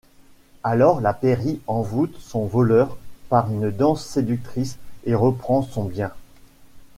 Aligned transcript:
Alors 0.63 0.99
la 0.99 1.13
Péri 1.13 1.61
envoûte 1.67 2.17
son 2.17 2.47
voleur 2.47 2.97
par 3.29 3.51
une 3.53 3.69
danse 3.69 4.03
séductrice 4.03 4.79
et 5.05 5.13
reprend 5.13 5.61
son 5.61 5.83
bien. 5.83 6.11